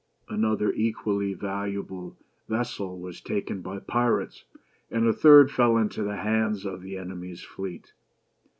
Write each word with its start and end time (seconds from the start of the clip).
Another 0.27 0.71
equally 0.73 1.35
valuable 1.35 2.17
vessel 2.49 2.99
was 2.99 3.21
taken 3.21 3.61
by 3.61 3.77
pirates, 3.77 4.45
and 4.89 5.07
a 5.07 5.13
third 5.13 5.51
fell 5.51 5.77
into 5.77 6.01
the 6.01 6.15
hands 6.17 6.65
of 6.65 6.81
the 6.81 6.97
enemy's 6.97 7.43
fleet. 7.43 7.93